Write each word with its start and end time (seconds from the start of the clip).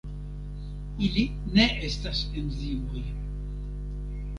Ili 1.09 1.27
ne 1.57 1.69
estas 1.91 2.25
enzimoj. 2.43 3.07